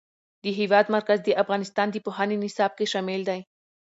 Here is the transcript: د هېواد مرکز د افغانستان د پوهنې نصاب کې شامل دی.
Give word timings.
د 0.43 0.45
هېواد 0.59 0.85
مرکز 0.95 1.19
د 1.23 1.29
افغانستان 1.43 1.87
د 1.91 1.95
پوهنې 2.05 2.35
نصاب 2.43 2.71
کې 2.77 2.85
شامل 2.93 3.21
دی. 3.29 3.39